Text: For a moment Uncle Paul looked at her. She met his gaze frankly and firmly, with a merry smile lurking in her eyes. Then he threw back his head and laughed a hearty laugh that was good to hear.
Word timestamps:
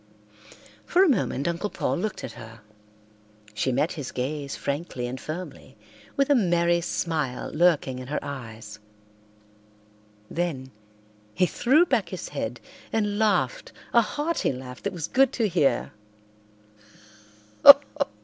For 0.83 1.03
a 1.03 1.07
moment 1.09 1.47
Uncle 1.47 1.69
Paul 1.69 1.95
looked 1.95 2.23
at 2.23 2.31
her. 2.31 2.61
She 3.53 3.71
met 3.71 3.91
his 3.91 4.11
gaze 4.11 4.55
frankly 4.55 5.05
and 5.05 5.21
firmly, 5.21 5.77
with 6.17 6.31
a 6.31 6.33
merry 6.33 6.81
smile 6.81 7.51
lurking 7.53 7.99
in 7.99 8.07
her 8.07 8.17
eyes. 8.23 8.79
Then 10.27 10.71
he 11.35 11.45
threw 11.45 11.85
back 11.85 12.09
his 12.09 12.29
head 12.29 12.59
and 12.91 13.19
laughed 13.19 13.73
a 13.93 14.01
hearty 14.01 14.51
laugh 14.51 14.81
that 14.81 14.91
was 14.93 15.07
good 15.07 15.31
to 15.33 15.47
hear. 15.47 15.91